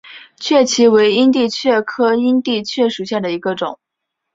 [0.39, 3.79] 蕨萁为阴地蕨科阴地蕨属下的一个种。